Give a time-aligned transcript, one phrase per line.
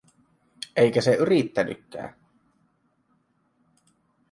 [0.75, 2.15] Eikä se yrittänytkään.